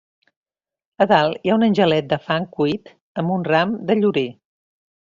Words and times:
A 1.05 1.07
dalt 1.11 1.43
hi 1.43 1.51
ha 1.53 1.59
un 1.59 1.67
angelet 1.69 2.09
de 2.15 2.21
fang 2.31 2.49
cuit 2.57 2.93
amb 3.23 3.39
un 3.39 3.49
ram 3.53 3.79
de 3.91 4.03
llorer. 4.05 4.29